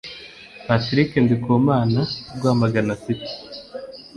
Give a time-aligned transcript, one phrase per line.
[0.67, 2.01] Patrick Ndikumana
[2.35, 3.33] (Rwamagana City)